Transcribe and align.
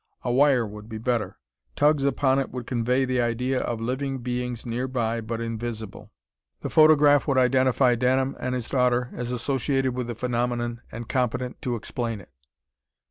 A 0.23 0.31
wire 0.31 0.65
would 0.65 0.89
be 0.89 0.97
better. 0.97 1.37
Tugs 1.75 2.05
upon 2.05 2.39
it 2.39 2.49
would 2.49 2.65
convey 2.65 3.05
the 3.05 3.21
idea 3.21 3.59
of 3.61 3.79
living 3.79 4.17
beings 4.17 4.65
nearby 4.65 5.21
but 5.21 5.39
invisible. 5.39 6.11
The 6.61 6.71
photograph 6.71 7.27
would 7.27 7.37
identify 7.37 7.93
Denham 7.93 8.35
and 8.39 8.55
his 8.55 8.67
daughter 8.67 9.11
as 9.13 9.31
associated 9.31 9.93
with 9.93 10.07
the 10.07 10.15
phenomenon 10.15 10.81
and 10.91 11.07
competent 11.07 11.61
to 11.61 11.75
explain 11.75 12.19
it.... 12.19 12.31